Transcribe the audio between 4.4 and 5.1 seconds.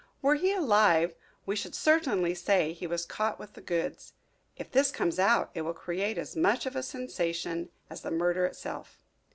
If this